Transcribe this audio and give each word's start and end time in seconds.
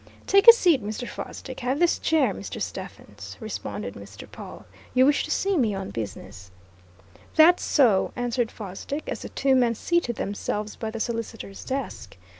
"Take 0.25 0.47
a 0.47 0.51
seat, 0.51 0.83
Mr. 0.83 1.07
Fosdick 1.07 1.59
have 1.59 1.77
this 1.77 1.99
chair, 1.99 2.33
Mr. 2.33 2.59
Stephens," 2.59 3.37
responded 3.39 3.93
Mr. 3.93 4.27
Pawle. 4.27 4.65
"You 4.95 5.05
wish 5.05 5.23
to 5.25 5.29
see 5.29 5.55
me 5.59 5.75
on 5.75 5.91
business?" 5.91 6.49
"That's 7.35 7.61
so," 7.63 8.11
answered 8.15 8.49
Fosdick 8.49 9.03
as 9.07 9.21
the 9.21 9.29
two 9.29 9.53
men 9.53 9.75
seated 9.75 10.15
themselves 10.15 10.75
by 10.75 10.89
the 10.89 10.99
solicitor's 10.99 11.63
desk. 11.63 12.17